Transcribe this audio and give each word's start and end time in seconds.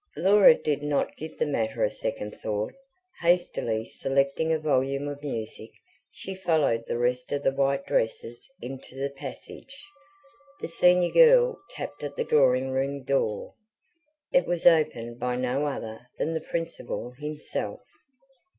Laura 0.17 0.55
did 0.55 0.81
not 0.81 1.15
give 1.15 1.37
the 1.37 1.45
matter 1.45 1.83
a 1.83 1.91
second 1.91 2.31
thought: 2.41 2.73
hastily 3.19 3.85
selecting 3.85 4.51
a 4.51 4.57
volume 4.57 5.07
of 5.07 5.21
music, 5.21 5.69
she 6.09 6.33
followed 6.33 6.83
the 6.87 6.97
rest 6.97 7.31
of 7.31 7.43
the 7.43 7.51
white 7.51 7.85
dresses 7.85 8.49
into 8.63 8.95
the 8.95 9.11
passage. 9.11 9.79
The 10.59 10.69
senior 10.69 11.11
girl 11.11 11.59
tapped 11.69 12.01
at 12.01 12.15
the 12.15 12.23
drawingroom 12.25 13.03
door. 13.03 13.53
It 14.33 14.47
was 14.47 14.65
opened 14.65 15.19
by 15.19 15.35
no 15.35 15.67
other 15.67 16.07
than 16.17 16.33
the 16.33 16.41
Principal 16.41 17.11
himself. 17.19 17.81